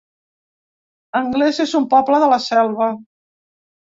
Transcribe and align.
Anglès 1.19 1.59
es 1.65 1.75
un 1.81 1.85
poble 1.93 2.21
de 2.23 2.31
la 2.31 2.41
Selva 2.45 2.87